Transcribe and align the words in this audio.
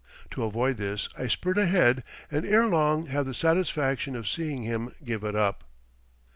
To 0.31 0.41
avoid 0.43 0.77
this, 0.77 1.07
I 1.15 1.27
spurt 1.27 1.59
ahead, 1.59 2.03
and 2.31 2.43
ere 2.43 2.65
long 2.65 3.05
have 3.05 3.27
the 3.27 3.35
satisfaction 3.35 4.15
of 4.15 4.27
seeing 4.27 4.63
him 4.63 4.95
give 5.05 5.23
it 5.23 5.35
up. 5.35 5.63